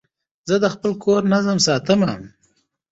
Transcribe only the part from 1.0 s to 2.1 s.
کور نظم ساتم.